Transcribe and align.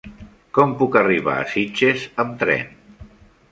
Com 0.57 0.73
puc 0.79 0.97
arribar 1.01 1.35
a 1.41 1.45
Sitges 1.53 2.09
amb 2.25 2.35
tren? 2.45 2.75